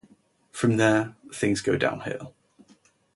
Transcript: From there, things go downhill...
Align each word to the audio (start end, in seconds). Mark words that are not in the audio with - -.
From 0.51 0.77
there, 0.77 1.15
things 1.31 1.61
go 1.61 1.77
downhill... 1.77 2.33